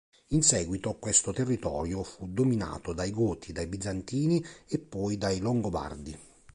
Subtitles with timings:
[0.29, 6.17] In seguito questo territorio fu dominato dai Goti, dai Bizantini e poi dai Longobardi.